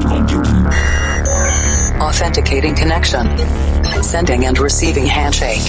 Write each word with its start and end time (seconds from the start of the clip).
cloud 0.00 0.28
computing. 0.28 0.66
Authenticating 2.00 2.74
connection. 2.74 3.26
Sending 4.02 4.46
and 4.46 4.58
receiving 4.58 5.06
handshake. 5.06 5.62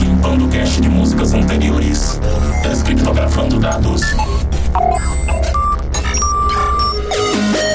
Limpando 0.00 0.48
cache 0.48 0.80
de 0.80 0.88
músicas 0.88 1.34
anteriores. 1.34 2.20
Descriptografando 2.62 3.58
dados. 3.58 4.02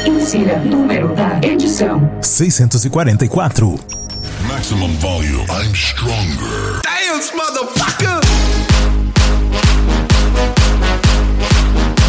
Insira 0.05 0.59
número 0.59 1.13
da 1.15 1.39
edição: 1.41 2.09
644. 2.21 3.79
Maximum 4.47 4.93
volume. 4.99 5.45
I'm 5.49 5.73
stronger. 5.73 6.81
Dance, 6.83 7.33
motherfucker! 7.35 8.22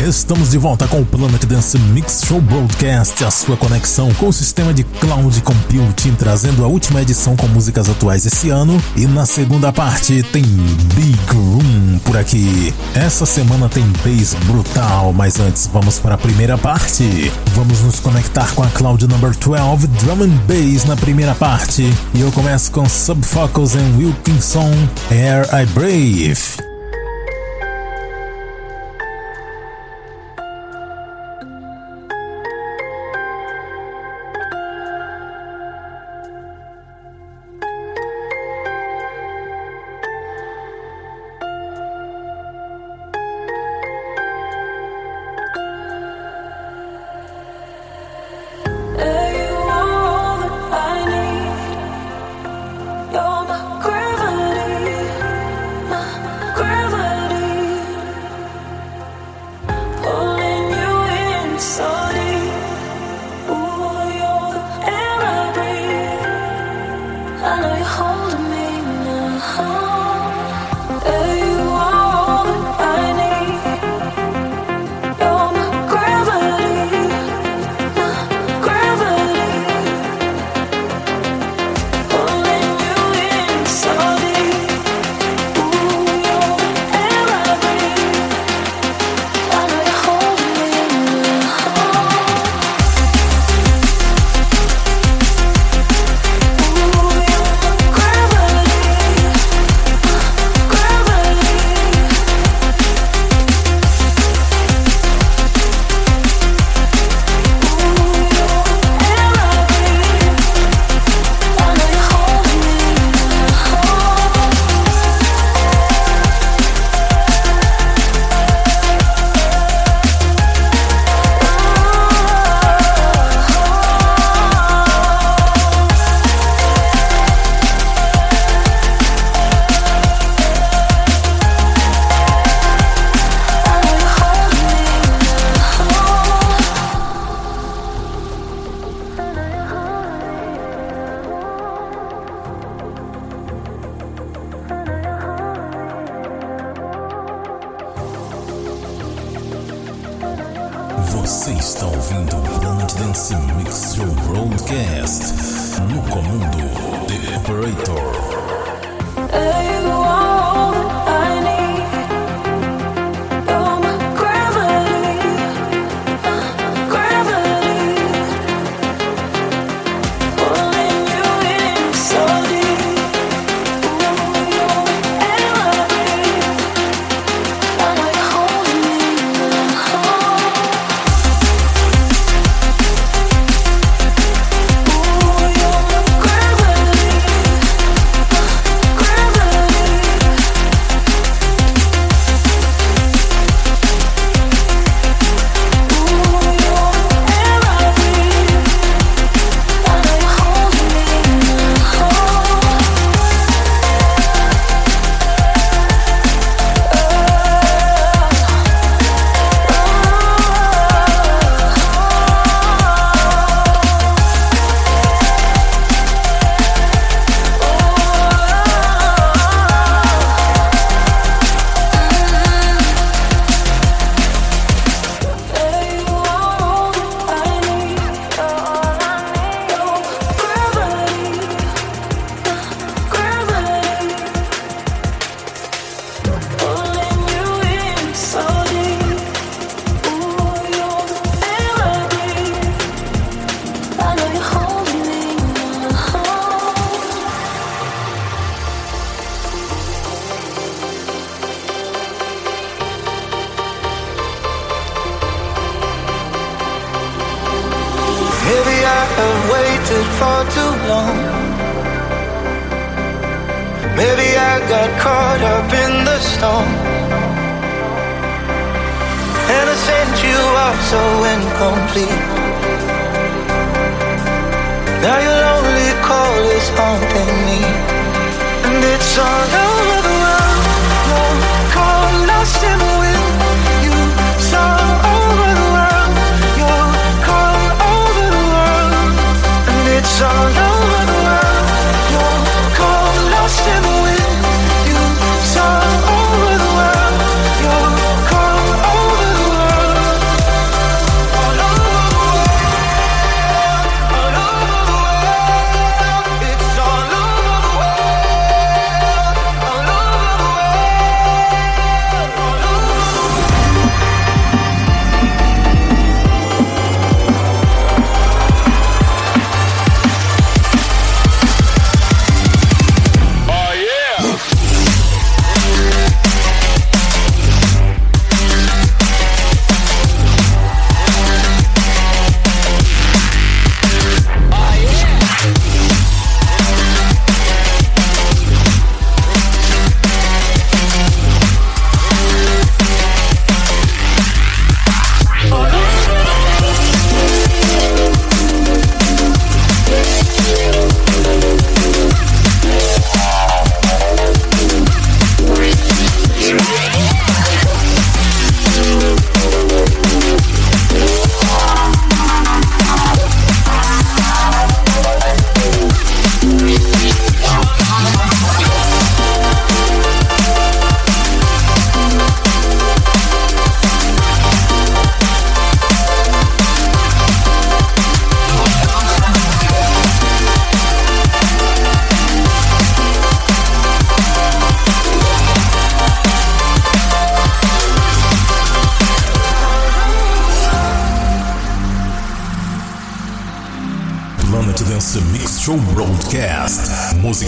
Estamos 0.06 0.50
de 0.50 0.58
volta 0.58 0.86
com 0.86 1.00
o 1.00 1.06
Planet 1.06 1.42
Dance 1.46 1.78
Mix 1.78 2.24
Show 2.26 2.38
Broadcast, 2.38 3.24
a 3.24 3.30
sua 3.30 3.56
conexão 3.56 4.12
com 4.14 4.28
o 4.28 4.32
sistema 4.34 4.74
de 4.74 4.84
cloud 4.84 5.40
computing, 5.40 6.14
trazendo 6.14 6.62
a 6.62 6.68
última 6.68 7.00
edição 7.00 7.34
com 7.34 7.46
músicas 7.46 7.88
atuais 7.88 8.26
esse 8.26 8.50
ano. 8.50 8.78
E 8.96 9.06
na 9.06 9.24
segunda 9.24 9.72
parte 9.72 10.22
tem 10.24 10.42
Big 10.42 11.18
Room 11.32 11.98
por 12.04 12.18
aqui. 12.18 12.74
Essa 12.94 13.24
semana 13.24 13.66
tem 13.66 13.82
bass 14.04 14.34
brutal, 14.44 15.10
mas 15.14 15.40
antes 15.40 15.70
vamos 15.72 15.98
para 15.98 16.16
a 16.16 16.18
primeira 16.18 16.58
parte. 16.58 17.32
Vamos 17.54 17.80
nos 17.80 17.98
conectar 17.98 18.54
com 18.54 18.62
a 18.62 18.68
Cloud 18.68 19.06
Number 19.06 19.34
12, 19.34 19.86
Drum 19.86 20.24
and 20.24 20.36
Bass 20.46 20.84
na 20.84 20.96
primeira 20.96 21.34
parte. 21.34 21.90
E 22.12 22.20
eu 22.20 22.30
começo 22.30 22.70
com 22.70 22.86
Subfocus 22.86 23.74
and 23.74 23.96
Wilkinson, 23.96 24.70
Air 25.10 25.48
I 25.54 25.64
Brave. 25.64 26.73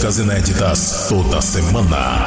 Músicas 0.07 0.19
inéditas 0.19 1.07
toda 1.09 1.41
semana. 1.41 2.26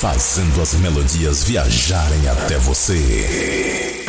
Fazendo 0.00 0.62
as 0.62 0.72
melodias 0.76 1.44
viajarem 1.44 2.26
até 2.26 2.56
você. 2.56 4.02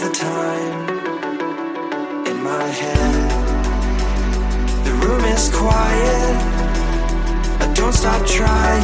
the 0.00 0.10
time 0.10 0.88
in 2.26 2.42
my 2.42 2.66
head. 2.80 3.14
The 4.84 4.92
room 5.06 5.24
is 5.24 5.48
quiet. 5.54 6.36
I 7.62 7.72
don't 7.72 7.94
stop 7.94 8.26
trying 8.26 8.82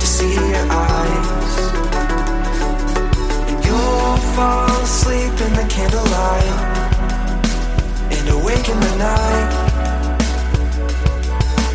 to 0.00 0.06
see 0.06 0.34
your 0.34 0.66
eyes. 0.68 1.54
And 3.48 3.64
you'll 3.64 4.16
fall 4.34 4.70
asleep 4.82 5.34
in 5.46 5.52
the 5.60 5.66
candlelight 5.68 6.54
and 8.14 8.28
awake 8.30 8.68
in 8.68 8.80
the 8.80 8.94
night. 8.96 9.50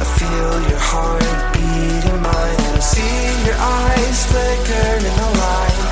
I 0.03 0.05
feel 0.19 0.53
your 0.69 0.83
heart 0.91 1.53
beat 1.53 2.03
in 2.11 2.21
mine 2.21 2.59
I 2.75 2.79
see 2.79 3.45
your 3.47 3.55
eyes 3.57 4.25
flicker 4.29 4.89
in 5.07 5.15
the 5.21 5.39
light 5.39 5.86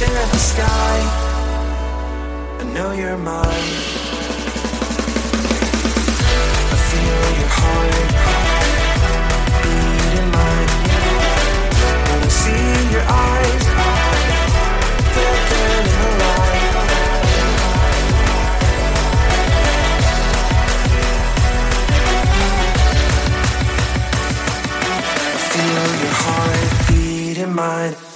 stare 0.00 0.16
at 0.16 0.32
the 0.32 0.38
sky. 0.38 0.98
I 2.60 2.64
know 2.74 2.92
you're 2.92 3.18
mine. 3.18 3.70
I 6.72 6.78
feel 6.88 7.22
your 7.40 7.52
heart 7.60 8.08
beating 9.62 10.30
mine. 10.36 10.70
When 12.08 12.20
I 12.22 12.30
see 12.42 12.68
your 12.94 13.06
eyes, 13.28 13.64
they're 15.14 15.40
burning 15.50 16.02
alive. 16.10 16.74
I 25.34 25.40
feel 25.52 25.88
your 26.02 26.14
heart 26.24 26.70
beating 26.88 27.54
mine. 27.54 28.09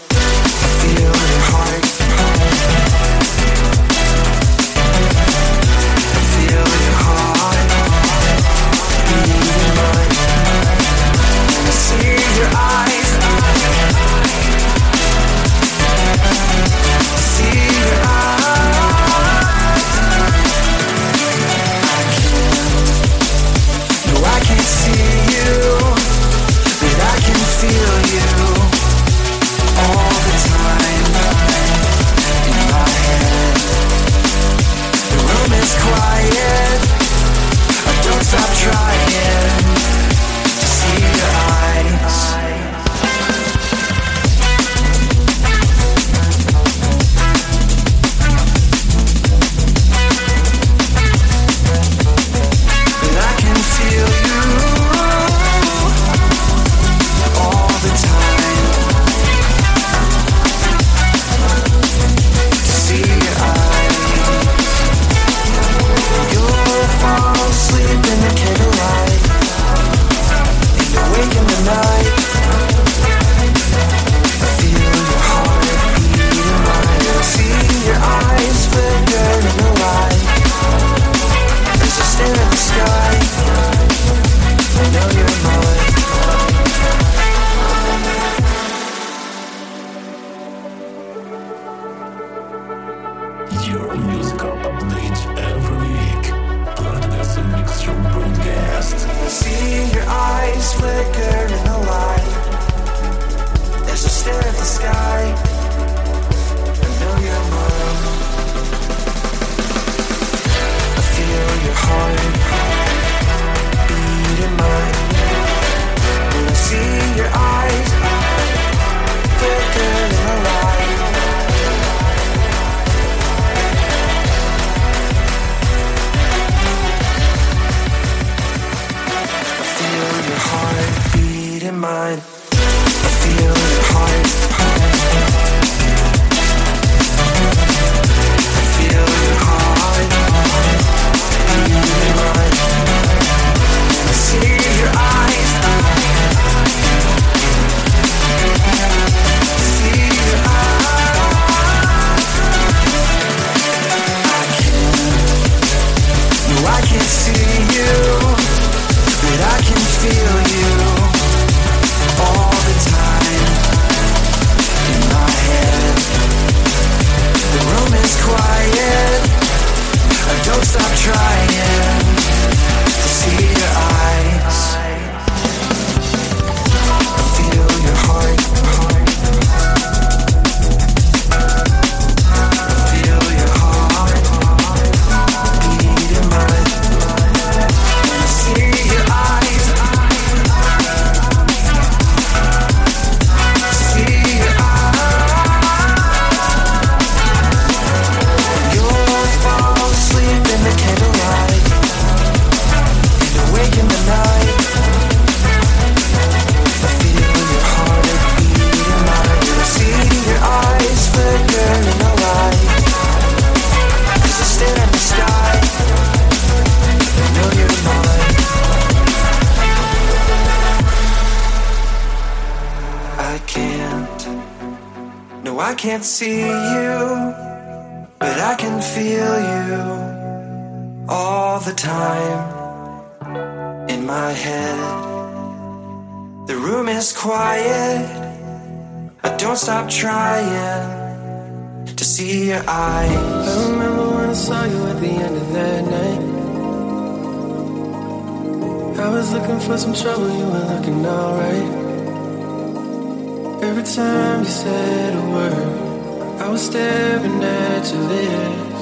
you 254.44 254.50
said 254.50 255.14
a 255.16 255.24
word, 255.34 256.40
I 256.42 256.48
was 256.50 256.66
staring 256.66 257.42
at 257.42 257.84
your 257.92 258.04
lips. 258.14 258.80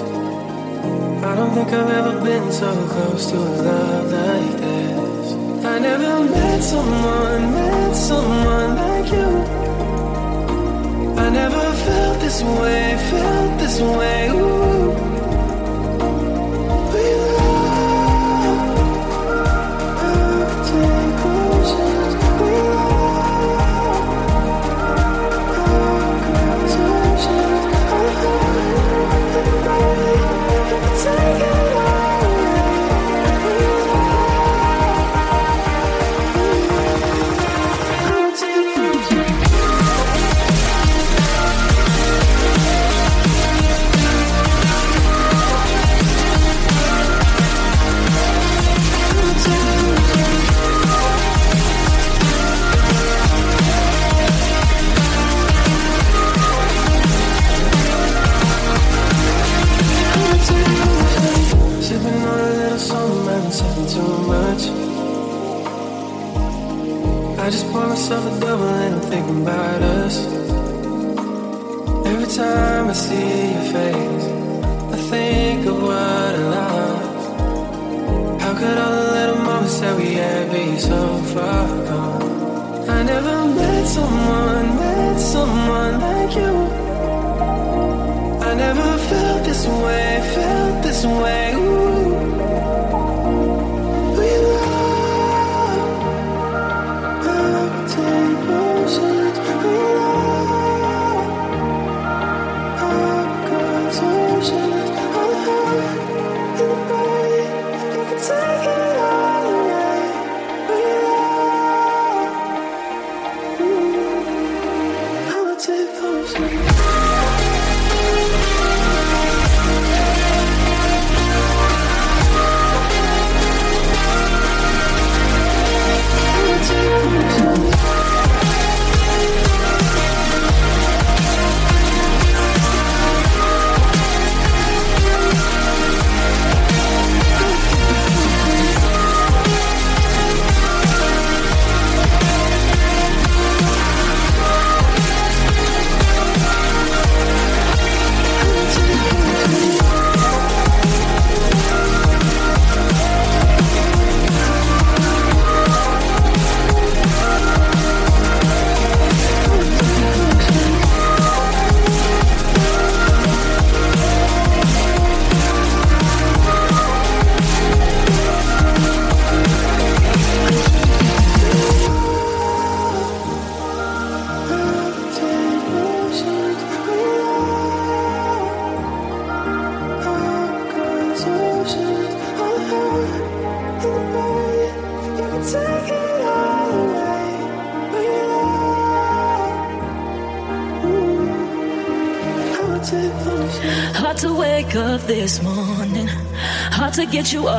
I 1.30 1.36
don't 1.36 1.54
think 1.54 1.68
I've 1.68 1.92
ever 2.00 2.14
been 2.20 2.50
so 2.50 2.70
close 2.92 3.30
to 3.30 3.36
a 3.36 3.50
love 3.68 4.10
like 4.10 4.56
this. 4.64 5.32
I 5.64 5.78
never 5.78 6.14
met 6.34 6.62
someone, 6.64 7.42
met 7.52 7.94
someone 7.94 8.70
like 8.82 9.08
you. 9.16 9.30
I 11.24 11.30
never 11.40 11.64
felt 11.84 12.16
this 12.24 12.42
way, 12.42 12.96
felt 13.10 13.60
this 13.60 13.80
way. 13.80 14.11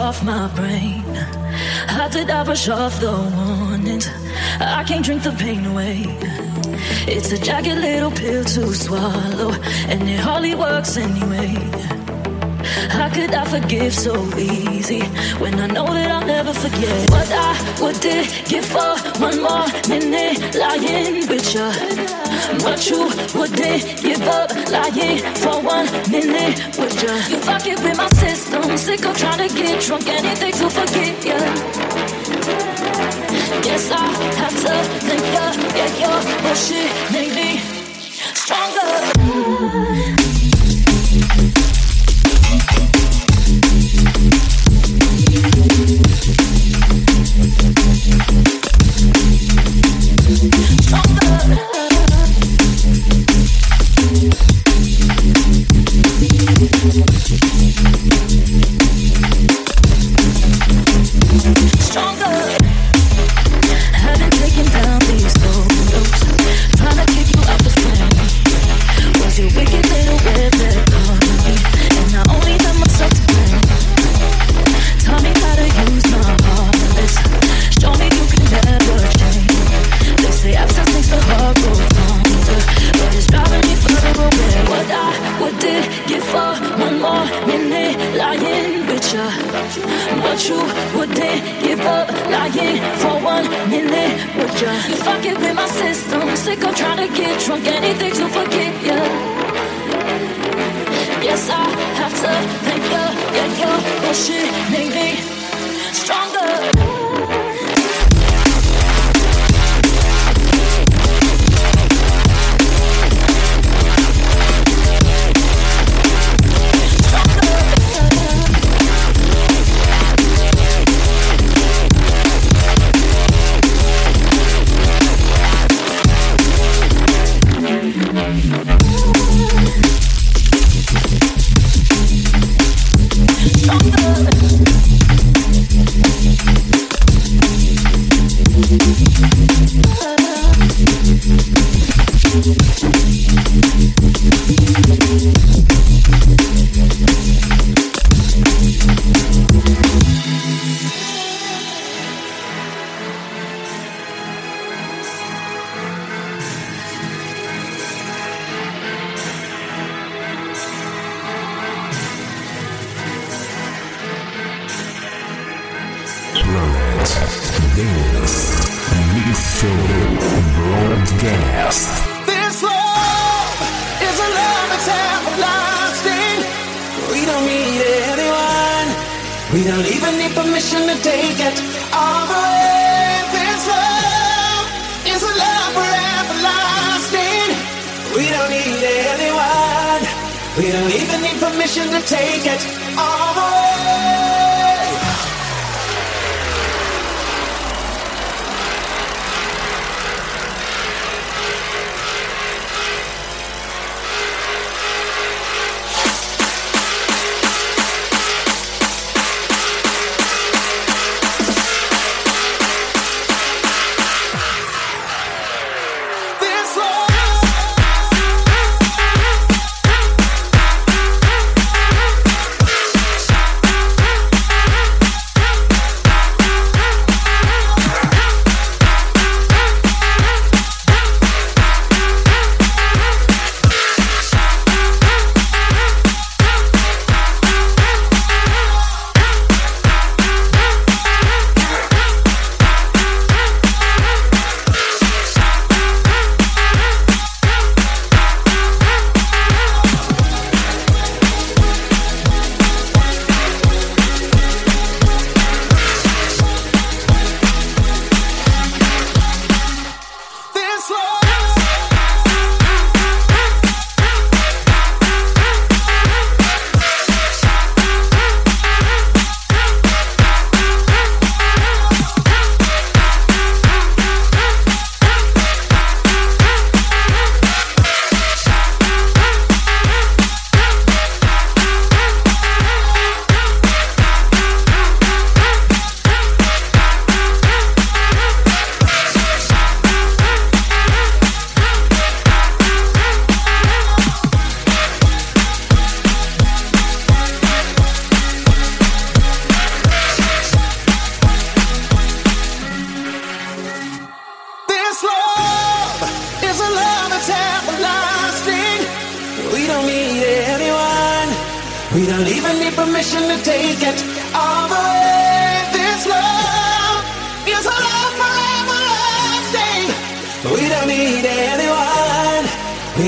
Off 0.04 0.22
my 0.22 0.48
brain. 0.54 1.16
How 1.88 2.10
did 2.10 2.30
I 2.30 2.44
brush 2.44 2.68
off 2.68 3.00
the 3.00 3.14
warnings? 3.38 4.10
I 4.60 4.84
can't 4.84 5.06
drink 5.06 5.24
the 5.24 5.32
pain 5.32 5.66
away. 5.66 6.04
It's 7.08 7.32
a 7.32 7.38
jagged 7.38 7.80
little 7.80 8.12
pill 8.12 8.44
to 8.44 8.74
swallow, 8.74 9.52
and 9.88 10.02
it 10.10 10.20
hardly 10.20 10.56
works 10.56 10.98
anyway. 10.98 11.54
How 12.98 13.08
could 13.16 13.34
I 13.34 13.46
forgive 13.46 13.94
so 13.94 14.14
easy 14.38 15.04
when 15.42 15.54
I 15.66 15.68
know 15.68 15.86
that 15.86 16.12
I'll 16.12 16.28
never 16.28 16.54
forget 16.54 17.10
what 17.10 17.30
I 17.32 17.52
would 17.82 18.00
did 18.02 18.28
give 18.50 18.66
for 18.66 18.94
one 19.28 19.40
more 19.42 19.68
minute 19.88 20.54
lying 20.54 21.28
with 21.30 21.48
you? 21.56 22.23
What 22.62 22.90
you 22.90 23.00
wouldn't 23.34 24.02
give 24.02 24.22
up 24.22 24.52
lying 24.70 25.20
for 25.36 25.62
one 25.62 25.88
minute 26.12 26.78
with 26.78 27.02
you? 27.02 27.14
You 27.32 27.38
fuck 27.42 27.66
it 27.66 27.80
with 27.82 27.98
my 27.98 28.08
system, 28.10 28.78
sick 28.78 29.06
of 29.06 29.18
trying 29.18 29.48
to 29.48 29.56
get 29.56 29.82
drunk, 29.82 30.08
anything 30.08 30.54
to 30.54 30.70
forget 30.70 31.26
you. 31.26 31.40
Guess 33.64 33.92
I 33.92 34.08
have 34.42 34.56
to 34.64 34.74
think 35.08 35.24
you, 35.36 35.48
yeah, 35.78 35.92
your 36.02 36.20
bullshit 36.42 37.12
made 37.12 37.43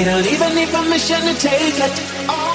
Don't 0.06 0.28
even 0.28 0.54
need 0.54 0.70
permission 0.70 1.20
to 1.22 1.34
take 1.34 1.80
it. 1.80 2.55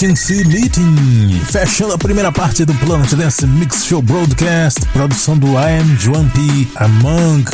Emergency 0.00 0.46
Meeting, 0.46 1.40
fechando 1.44 1.92
a 1.92 1.98
primeira 1.98 2.32
parte 2.32 2.64
do 2.64 2.72
Planet 2.76 3.12
Dance 3.12 3.46
Mix 3.46 3.84
Show 3.84 4.00
Broadcast, 4.00 4.80
produção 4.94 5.36
do 5.36 5.48
I 5.58 5.78
Am 5.78 5.96
Jumpy 5.98 6.70
Among 6.76 7.44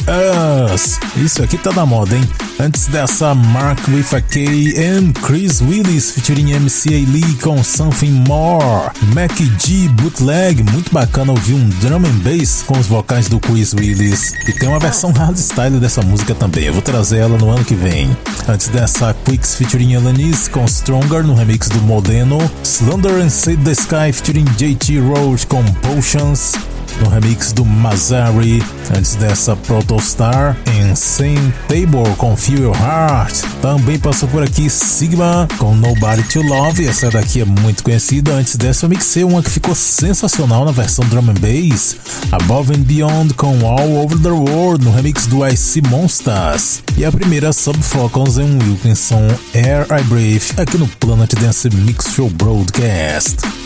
Us. 0.73 0.97
Isso 1.17 1.43
aqui 1.43 1.59
tá 1.59 1.73
na 1.73 1.85
moda, 1.85 2.15
hein? 2.15 2.23
Antes 2.59 2.87
dessa, 2.87 3.35
Mark 3.35 3.79
with 3.89 4.17
a 4.17 4.21
K 4.21 4.75
and 4.79 5.13
Chris 5.21 5.61
Willis 5.61 6.13
featuring 6.13 6.55
MCA 6.55 7.05
Lee 7.11 7.35
com 7.43 7.63
Something 7.63 8.25
More. 8.27 8.91
Mac 9.15 9.37
G 9.37 9.89
Bootleg, 9.89 10.63
muito 10.73 10.91
bacana 10.91 11.33
ouvir 11.33 11.53
um 11.53 11.69
drum 11.81 11.99
and 11.99 12.19
bass 12.25 12.65
com 12.67 12.79
os 12.79 12.87
vocais 12.87 13.29
do 13.29 13.39
Chris 13.41 13.75
Willis. 13.75 14.33
E 14.49 14.53
tem 14.55 14.71
uma 14.71 14.79
versão 14.79 15.13
hardstyle 15.13 15.79
dessa 15.79 16.01
música 16.01 16.35
também, 16.35 16.65
eu 16.65 16.73
vou 16.73 16.83
trazer 16.83 17.19
ela 17.19 17.37
no 17.37 17.51
ano 17.51 17.65
que 17.65 17.75
vem. 17.75 18.17
Antes 18.49 18.69
dessa, 18.69 19.15
Quicks 19.27 19.55
featuring 19.55 19.95
Alanis 19.95 20.49
com 20.49 20.67
Stronger 20.67 21.23
no 21.25 21.35
remix 21.35 21.69
do 21.69 21.83
Modeno. 21.83 22.39
Slender 22.63 23.23
and 23.23 23.31
Save 23.31 23.63
the 23.65 23.73
Sky 23.73 24.13
featuring 24.13 24.47
JT 24.57 24.99
Roach 25.01 25.47
com 25.47 25.63
Potions 25.83 26.55
no 27.01 27.09
remix 27.09 27.53
do 27.53 27.65
Mazari. 27.65 28.63
Antes 28.97 29.15
dessa, 29.17 29.57
Protostar 29.57 30.57
em 30.75 30.95
Same 30.95 31.53
Table 31.69 32.15
com 32.17 32.37
Feel 32.37 32.65
Your 32.65 32.77
Heart. 32.77 33.43
Também 33.61 33.99
passou 33.99 34.29
por 34.29 34.43
aqui 34.43 34.71
Sigma 34.71 35.49
com 35.59 35.75
Nobody 35.75 36.23
to 36.25 36.43
Love. 36.43 36.87
Essa 36.87 37.11
daqui 37.11 37.41
é 37.41 37.45
muito 37.45 37.83
conhecida. 37.83 38.33
Antes 38.33 38.57
dessa, 38.57 38.87
eu 38.87 38.91
mixei 38.91 39.25
uma 39.25 39.43
que 39.43 39.51
ficou 39.51 39.75
sensacional 39.75 40.65
na 40.65 40.73
versão 40.73 41.05
drum 41.07 41.31
and 41.31 41.35
bass. 41.41 41.97
Above 42.33 42.75
and 42.75 42.83
Beyond 42.83 43.35
com 43.35 43.67
All 43.67 43.97
Over 43.97 44.19
the 44.19 44.31
World 44.31 44.85
no 44.85 44.93
remix 44.93 45.27
do 45.27 45.47
IC 45.47 45.83
Monsters. 45.89 46.83
E 46.97 47.05
a 47.05 47.13
primeira, 47.13 47.53
Subfocals 47.53 48.39
em 48.39 48.59
Wilkinson 48.59 49.29
Air 49.55 49.87
I 49.91 50.03
Breathe 50.05 50.45
aqui 50.57 50.79
no 50.79 50.87
Planet 50.87 51.33
Dance 51.35 51.69
Mix 51.71 52.07
Show 52.15 52.31
Broadcast. 52.31 53.66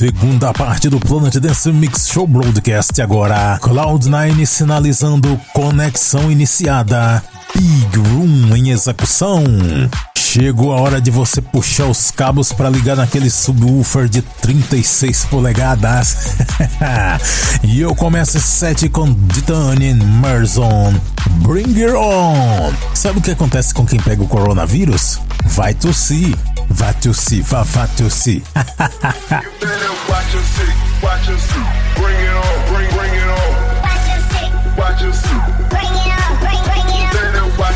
Segunda 0.00 0.50
parte 0.54 0.88
do 0.88 0.98
Planet 0.98 1.36
Dance 1.36 1.70
Mix 1.70 2.08
Show 2.08 2.26
Broadcast 2.26 3.02
agora. 3.02 3.58
Cloud9 3.60 4.46
sinalizando 4.46 5.38
conexão 5.52 6.32
iniciada. 6.32 7.22
Big 7.54 7.98
Room 7.98 8.56
em 8.56 8.70
execução. 8.70 9.44
Chegou 10.32 10.72
a 10.72 10.80
hora 10.80 11.00
de 11.00 11.10
você 11.10 11.42
puxar 11.42 11.86
os 11.86 12.12
cabos 12.12 12.52
para 12.52 12.70
ligar 12.70 12.94
naquele 12.94 13.28
subwoofer 13.28 14.08
de 14.08 14.22
36 14.22 15.24
polegadas. 15.24 16.36
e 17.64 17.80
eu 17.80 17.92
começo 17.96 18.36
esse 18.36 18.46
set 18.46 18.88
com 18.90 19.12
Titanium 19.12 19.96
Merzon. 20.20 20.94
Bring 21.42 21.82
it 21.82 21.96
on! 21.96 22.72
Sabe 22.94 23.18
o 23.18 23.20
que 23.20 23.32
acontece 23.32 23.74
com 23.74 23.84
quem 23.84 23.98
pega 23.98 24.22
o 24.22 24.28
coronavírus? 24.28 25.18
Vai 25.46 25.74
tossir. 25.74 26.38
Vai 26.68 26.94
tossir, 26.94 27.42
vá, 27.42 27.64
vá 27.64 27.88
tossir. 27.88 28.40
Watch 31.02 31.28
and 31.28 31.40
see. 31.40 31.64
Bring 32.00 32.14
it 32.14 32.30
on, 32.30 32.72
bring, 32.72 32.88
bring 32.92 33.12
it 33.12 33.26
on. 33.26 34.76
Watch 34.78 35.02
and 35.02 35.12
see. 35.12 35.70
Better 35.70 36.19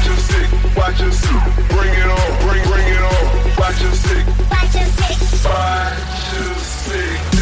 Watch 0.06 0.18
sick, 0.18 0.76
watch 0.76 0.98
sick. 0.98 1.68
Bring 1.70 1.94
it 1.94 2.04
on, 2.04 2.40
bring, 2.46 2.62
bring 2.64 2.86
it 2.88 3.00
on. 3.00 3.56
Watch 3.56 3.76
sick, 3.76 4.26
watch 4.50 4.68
sick. 4.70 5.44
Watch 5.44 6.58
sick. 6.60 7.33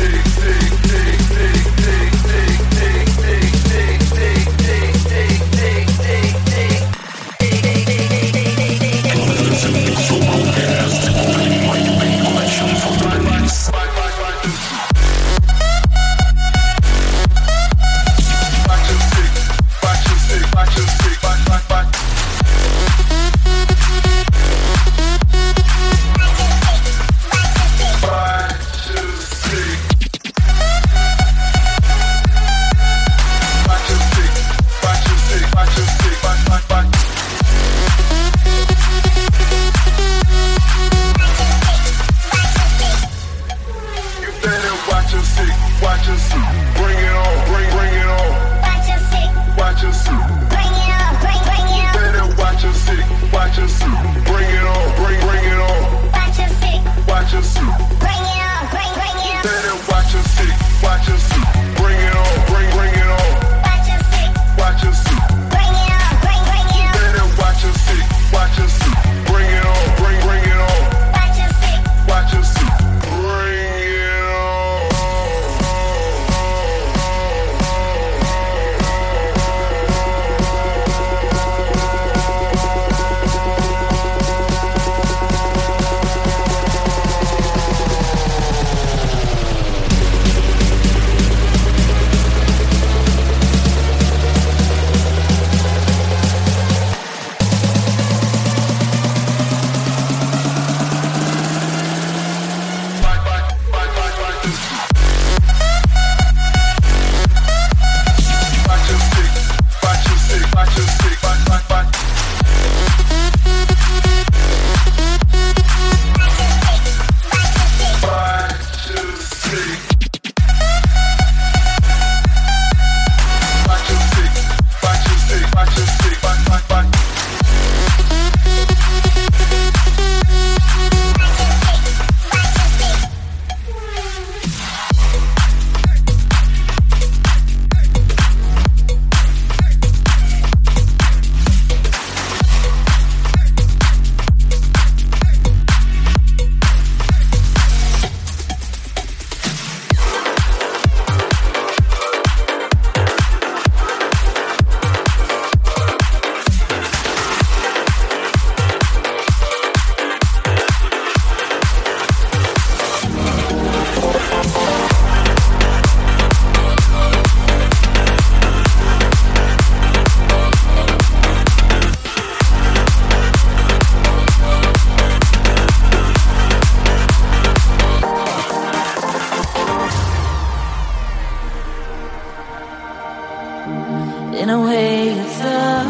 In 183.64 184.50
a 184.50 184.60
way, 184.60 185.10
it's 185.10 185.40
a, 185.40 185.84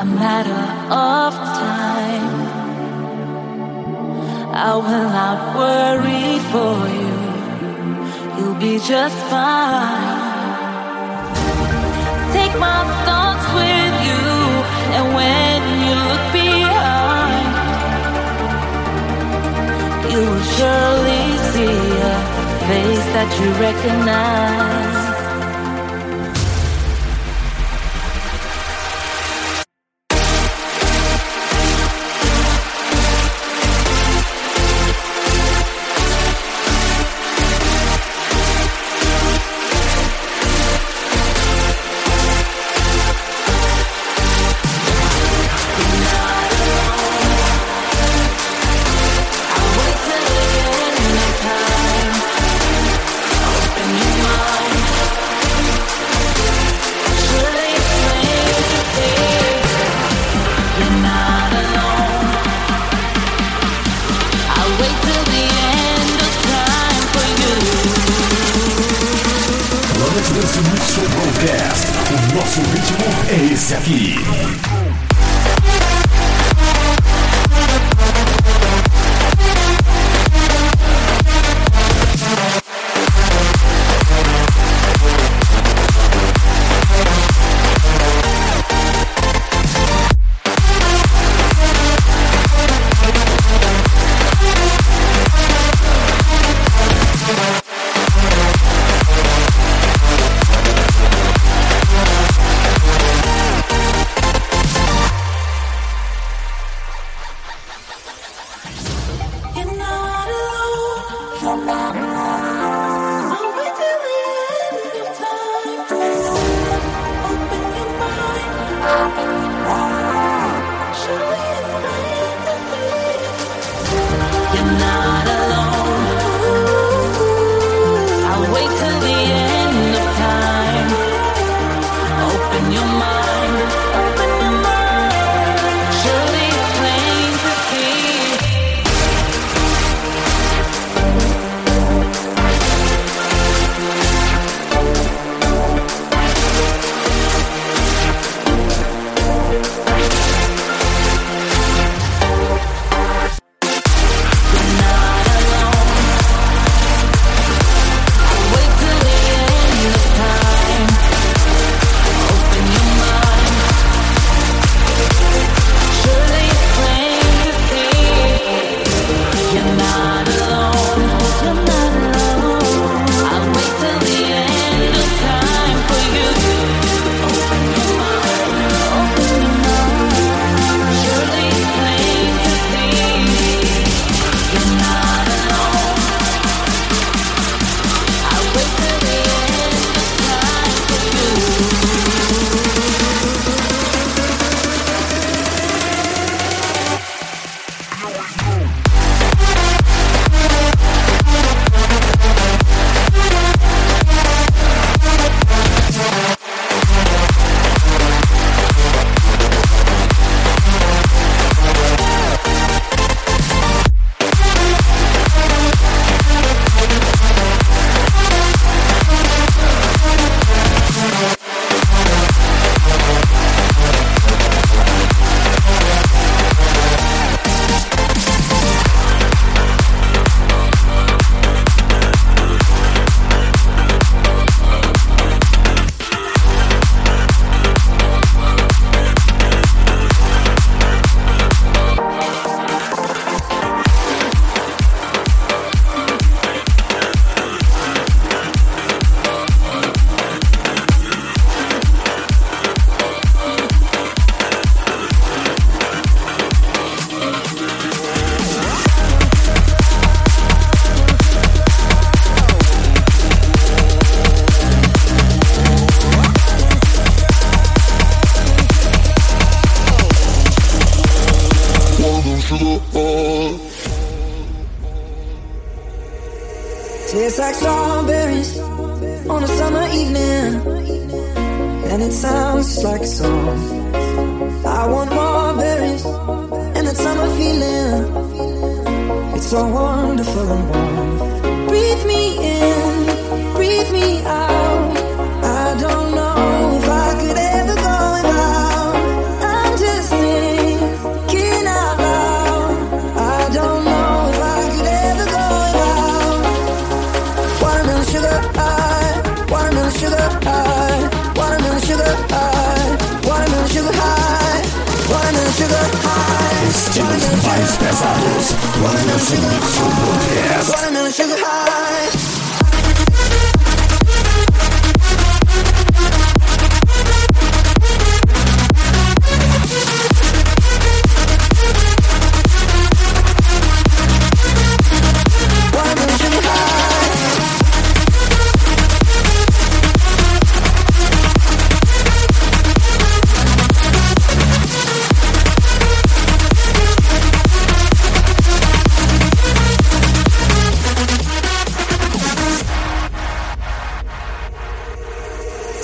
a 0.00 0.04
matter 0.04 0.62
of 0.90 1.34
time. 1.34 2.32
I 4.54 4.74
will 4.76 5.10
not 5.20 5.54
worry 5.60 6.38
for 6.52 6.88
you, 7.00 7.16
you'll 8.38 8.54
be 8.58 8.78
just 8.78 9.18
fine. 9.28 10.20
Take 12.32 12.54
my 12.58 12.80
thoughts 13.04 13.46
with 13.52 13.94
you, 14.08 14.24
and 14.96 15.04
when 15.18 15.60
you 15.84 15.94
look 16.08 16.26
behind, 16.32 17.52
you 20.10 20.20
will 20.30 20.46
surely 20.56 21.24
see 21.52 21.80
a 22.00 22.16
face 22.68 23.06
that 23.16 23.28
you 23.38 23.48
recognize. 23.60 25.01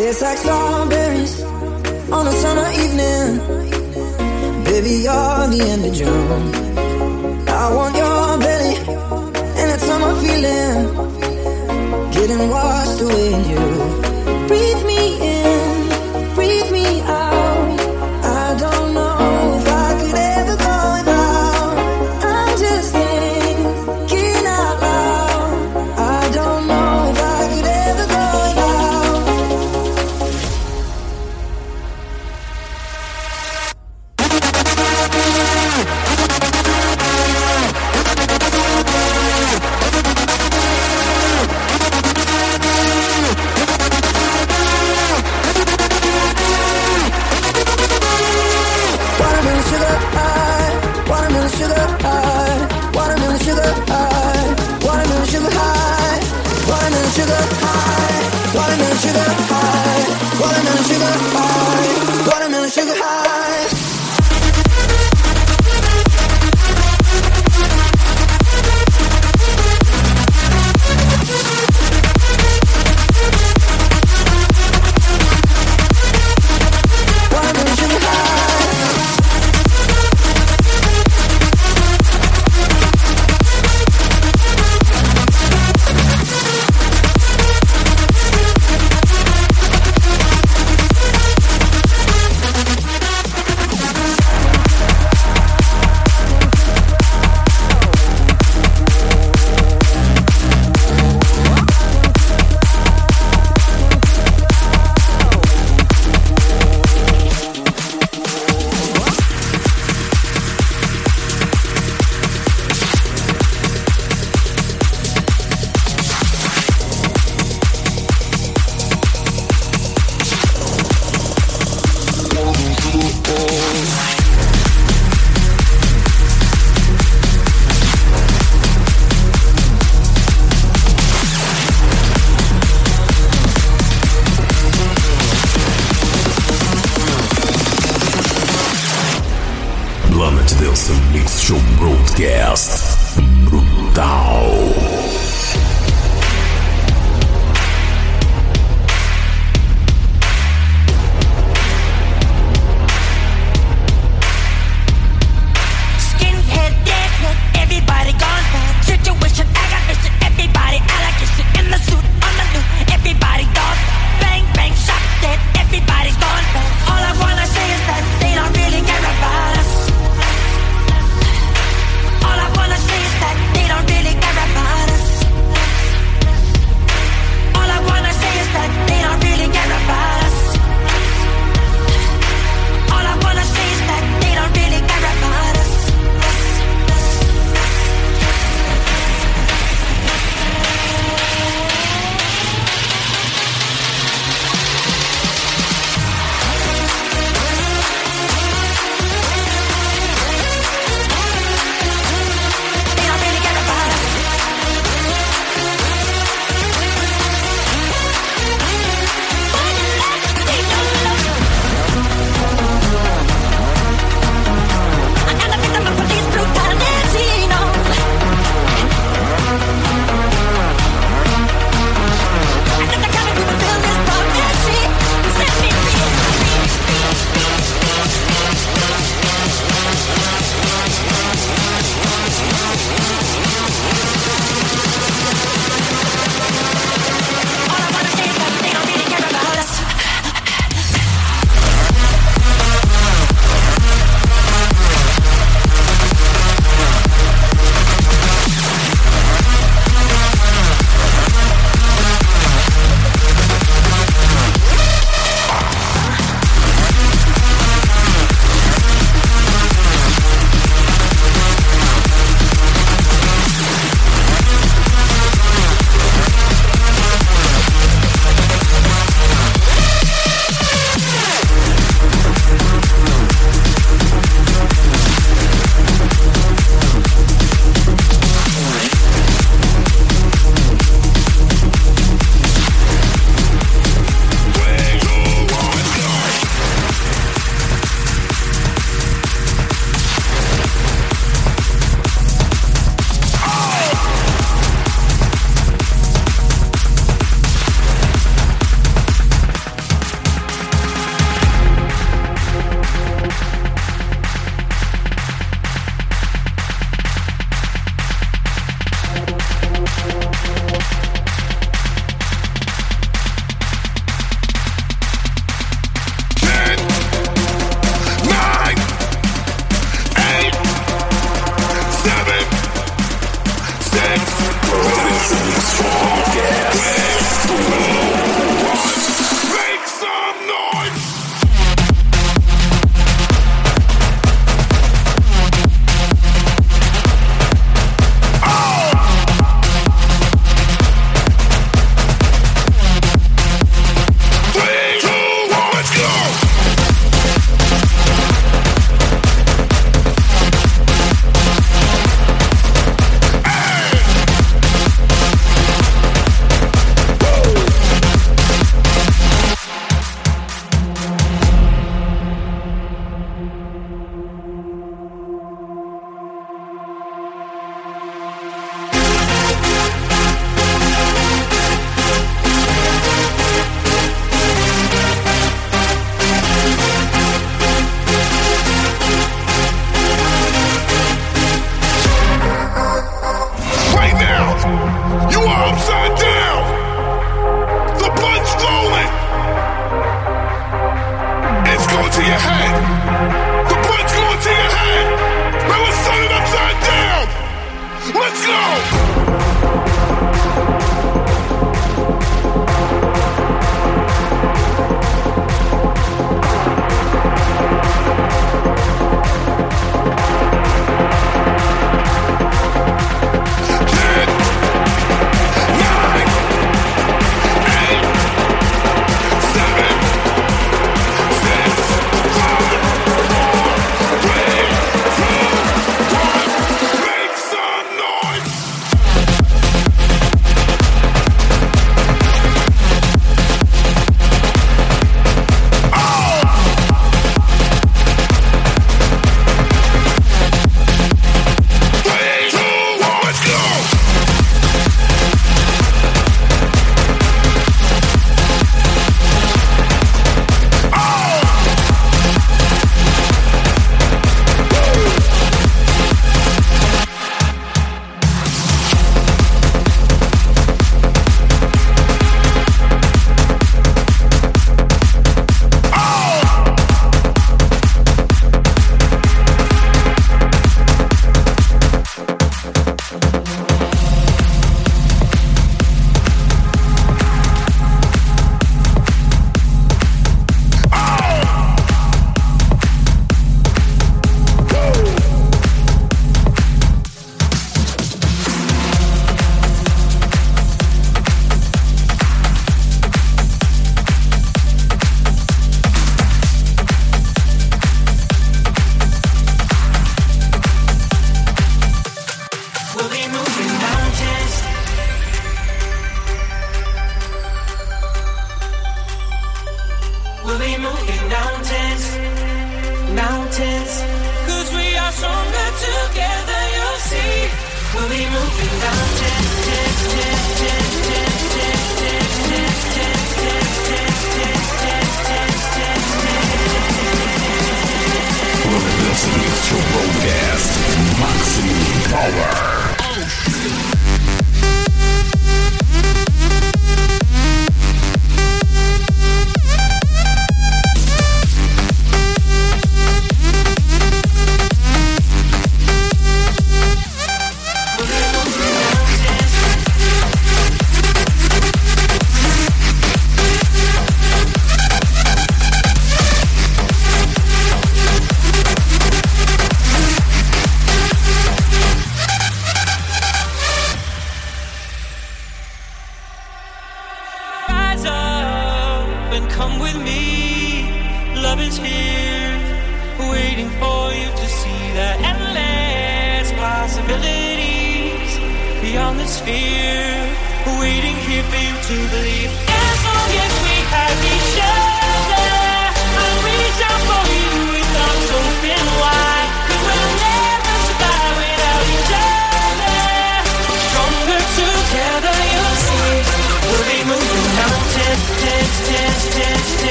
Tastes 0.00 0.22
like 0.22 0.38
strawberries 0.38 1.42
on 2.10 2.26
a 2.26 2.32
summer 2.32 2.68
evening. 2.84 3.28
Baby, 4.64 4.92
you're 5.04 5.46
the 5.52 5.60
end 5.72 5.84
of 5.84 5.92
June. 5.92 6.44
I 7.46 7.74
want 7.74 7.94
your 7.94 8.38
belly 8.38 8.76
and 9.58 9.66
that 9.70 9.80
summer 9.80 10.14
feeling. 10.22 10.78
Getting 12.12 12.48
washed 12.48 13.00
away 13.02 13.34
in 13.34 13.42
you. 13.50 14.48
Breathe 14.48 14.86
me 14.86 15.20
in. 15.20 15.29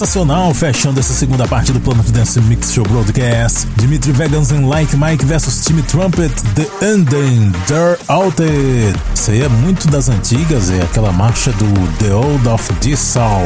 Sensacional, 0.00 0.54
fechando 0.54 0.98
essa 0.98 1.12
segunda 1.12 1.46
parte 1.46 1.72
do 1.72 1.80
Planet 1.80 2.08
Dance 2.10 2.40
Mix 2.40 2.72
Show 2.72 2.84
Broadcast. 2.84 3.66
Dimitri 3.76 4.12
Vegans 4.12 4.50
and 4.50 4.66
Like 4.66 4.96
Mike 4.96 5.26
versus 5.26 5.62
Timmy 5.62 5.82
Trumpet, 5.82 6.32
The 6.54 6.66
Ending, 6.82 7.52
They're 7.66 7.98
Outed. 8.08 8.98
Isso 9.14 9.30
aí 9.30 9.42
é 9.42 9.48
muito 9.48 9.88
das 9.88 10.08
antigas, 10.08 10.70
é 10.70 10.80
aquela 10.82 11.12
marcha 11.12 11.52
do 11.52 11.66
The 11.98 12.14
Old 12.14 12.48
of 12.48 12.72
Dissau, 12.80 13.42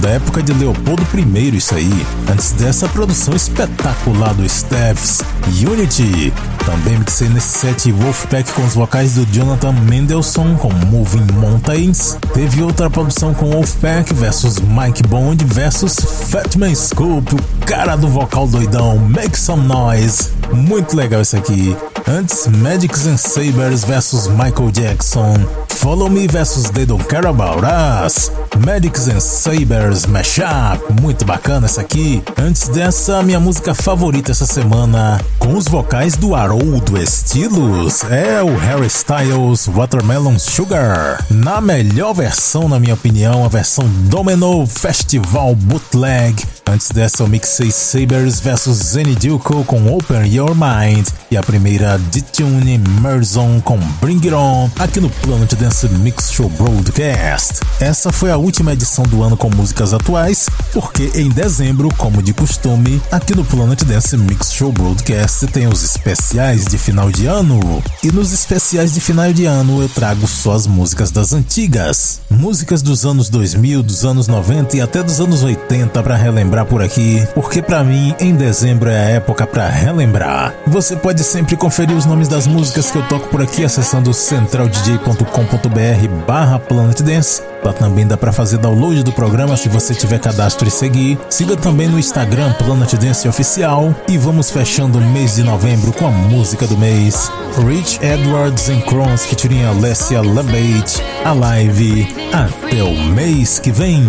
da 0.00 0.10
época 0.10 0.42
de 0.42 0.52
Leopoldo 0.54 1.06
I, 1.14 1.56
isso 1.56 1.74
aí. 1.76 2.06
Antes 2.28 2.50
dessa 2.52 2.88
produção 2.88 3.34
espetacular 3.34 4.34
do 4.34 4.48
Steph's 4.48 5.22
Unity. 5.46 6.32
Também 6.66 6.98
mixei 6.98 7.28
nesse 7.28 7.58
set 7.58 7.92
Wolfpack 7.92 8.50
com 8.52 8.64
os 8.64 8.74
vocais 8.74 9.14
do 9.14 9.26
Jonathan 9.26 9.72
Mendelssohn 9.72 10.56
com 10.56 10.72
Moving 10.72 11.26
Mountains. 11.34 12.16
Teve 12.32 12.62
outra 12.62 12.88
produção 12.88 13.34
com 13.34 13.50
Wolfpack 13.50 14.14
versus 14.14 14.58
Mike 14.60 15.02
Bond 15.06 15.44
versus 15.44 15.96
Fatman 16.30 16.74
Scoop, 16.74 17.34
o 17.34 17.66
cara 17.66 17.96
do 17.96 18.08
vocal 18.08 18.48
doidão, 18.48 18.96
Make 18.98 19.38
Some 19.38 19.66
Noise. 19.66 20.30
Muito 20.52 20.96
legal 20.96 21.20
isso 21.20 21.36
aqui. 21.36 21.76
Antes, 22.08 22.46
Magics 22.46 23.06
and 23.06 23.18
Sabers 23.18 23.84
versus 23.84 24.26
Michael 24.28 24.70
Jackson. 24.70 25.63
Follow 25.84 26.08
Me 26.08 26.26
vs 26.26 26.70
They 26.70 26.86
Don't 26.86 27.04
Care 27.04 27.26
About 27.26 27.62
Us, 27.62 28.32
Medics 28.64 29.06
and 29.06 29.20
Sabers 29.20 30.06
Mashup, 30.06 30.82
muito 30.98 31.26
bacana 31.26 31.66
essa 31.66 31.82
aqui. 31.82 32.22
Antes 32.38 32.68
dessa, 32.68 33.22
minha 33.22 33.38
música 33.38 33.74
favorita 33.74 34.30
essa 34.30 34.46
semana, 34.46 35.20
com 35.38 35.52
os 35.52 35.68
vocais 35.68 36.16
do 36.16 36.34
Haroldo 36.34 36.96
Estilos, 36.96 38.02
é 38.04 38.42
o 38.42 38.56
Harry 38.56 38.86
Styles 38.86 39.66
Watermelon 39.66 40.38
Sugar. 40.38 41.22
Na 41.28 41.60
melhor 41.60 42.14
versão, 42.14 42.66
na 42.66 42.80
minha 42.80 42.94
opinião, 42.94 43.44
a 43.44 43.48
versão 43.48 43.86
Domino 44.08 44.66
Festival 44.66 45.54
Bootleg. 45.54 46.53
Antes 46.74 46.90
dessa, 46.90 47.22
eu 47.22 47.28
mixei 47.28 47.70
Sabers 47.70 48.40
vs 48.40 48.76
Zenny 48.78 49.14
Duco 49.14 49.62
com 49.62 49.96
Open 49.96 50.26
Your 50.26 50.56
Mind 50.56 51.06
e 51.30 51.36
a 51.36 51.42
primeira 51.42 51.96
D-Tune 52.10 52.78
Merzon 53.00 53.60
com 53.60 53.78
Bring 54.00 54.16
It 54.16 54.34
On 54.34 54.68
aqui 54.80 54.98
no 54.98 55.08
Planet 55.08 55.54
Dance 55.54 55.88
Mix 55.88 56.32
Show 56.32 56.48
Broadcast. 56.48 57.60
Essa 57.78 58.10
foi 58.10 58.32
a 58.32 58.36
última 58.36 58.72
edição 58.72 59.04
do 59.04 59.22
ano 59.22 59.36
com 59.36 59.48
músicas 59.50 59.94
atuais, 59.94 60.48
porque 60.72 61.12
em 61.14 61.28
dezembro, 61.28 61.88
como 61.96 62.20
de 62.20 62.34
costume, 62.34 63.00
aqui 63.12 63.36
no 63.36 63.44
Planet 63.44 63.80
Dance 63.84 64.16
Mix 64.16 64.52
Show 64.52 64.72
Broadcast 64.72 65.46
tem 65.46 65.68
os 65.68 65.84
especiais 65.84 66.64
de 66.64 66.76
final 66.76 67.08
de 67.12 67.26
ano. 67.26 67.84
E 68.02 68.10
nos 68.10 68.32
especiais 68.32 68.92
de 68.92 69.00
final 69.00 69.32
de 69.32 69.44
ano 69.44 69.80
eu 69.80 69.88
trago 69.88 70.26
só 70.26 70.54
as 70.54 70.66
músicas 70.66 71.12
das 71.12 71.32
antigas, 71.32 72.20
músicas 72.28 72.82
dos 72.82 73.06
anos 73.06 73.28
2000, 73.28 73.80
dos 73.80 74.04
anos 74.04 74.26
90 74.26 74.76
e 74.76 74.80
até 74.80 75.04
dos 75.04 75.20
anos 75.20 75.44
80 75.44 76.02
para 76.02 76.16
relembrar 76.16 76.63
por 76.64 76.82
aqui, 76.82 77.26
porque 77.34 77.62
para 77.62 77.82
mim 77.84 78.14
em 78.18 78.34
dezembro 78.34 78.90
é 78.90 78.96
a 78.96 79.10
época 79.10 79.46
para 79.46 79.68
relembrar. 79.68 80.54
Você 80.66 80.96
pode 80.96 81.22
sempre 81.22 81.56
conferir 81.56 81.96
os 81.96 82.06
nomes 82.06 82.28
das 82.28 82.46
músicas 82.46 82.90
que 82.90 82.98
eu 82.98 83.02
toco 83.08 83.28
por 83.28 83.42
aqui 83.42 83.64
acessando 83.64 84.12
centraldj.com.br 84.12 86.08
barra 86.26 86.58
Planet 86.58 87.00
Dance. 87.00 87.42
Lá 87.64 87.72
também 87.72 88.06
dá 88.06 88.14
para 88.16 88.30
fazer 88.30 88.58
download 88.58 89.02
do 89.02 89.12
programa 89.12 89.56
se 89.56 89.70
você 89.70 89.94
tiver 89.94 90.18
cadastro 90.18 90.68
e 90.68 90.70
seguir. 90.70 91.18
Siga 91.30 91.56
também 91.56 91.88
no 91.88 91.98
Instagram 91.98 92.52
Planet 92.52 92.92
Dance 92.94 93.26
Oficial. 93.26 93.94
E 94.06 94.18
vamos 94.18 94.50
fechando 94.50 94.98
o 94.98 95.00
mês 95.00 95.36
de 95.36 95.42
novembro 95.42 95.90
com 95.92 96.06
a 96.06 96.10
música 96.10 96.66
do 96.66 96.76
mês. 96.76 97.32
Rich 97.66 98.00
Edwards 98.04 98.68
and 98.68 98.82
Crons 98.82 99.24
featuring 99.24 99.64
Alessia 99.64 100.20
Labate. 100.20 101.02
A 101.24 101.32
live 101.32 102.14
até 102.32 102.82
o 102.82 102.94
mês 103.14 103.58
que 103.58 103.72
vem. 103.72 104.04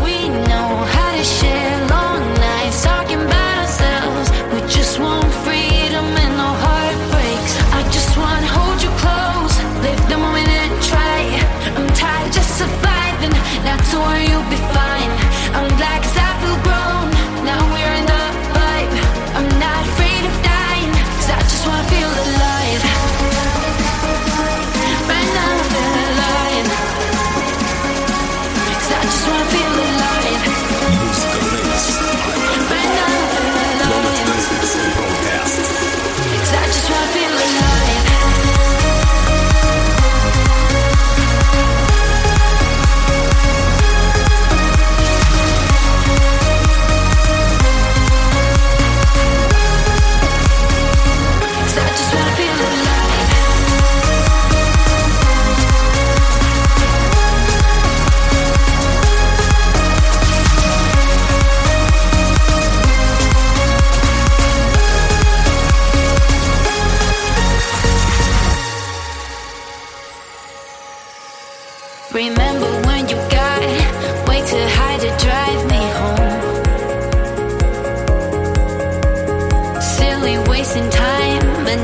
We 0.00 0.28
know 0.28 0.84
how 0.84 1.16
to 1.16 1.24
share 1.24 1.55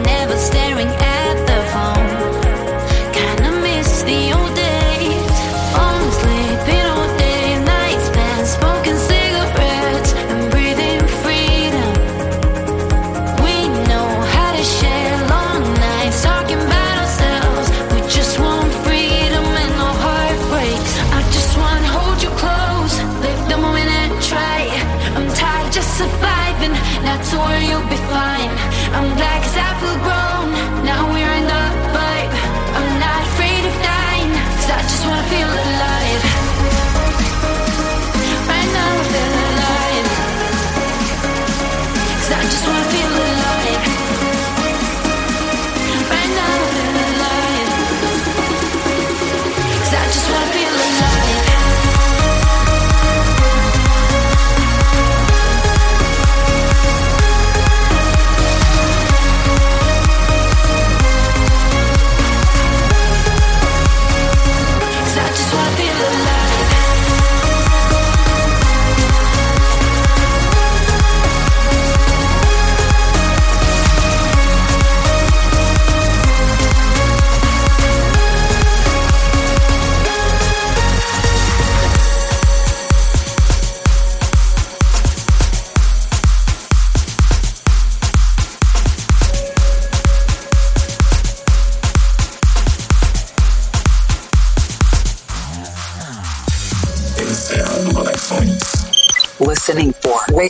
never 0.01 0.21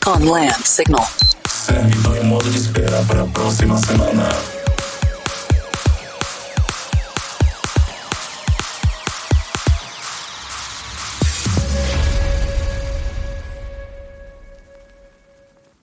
On 0.07 0.25
Land 0.25 0.65
Signal. 0.65 1.32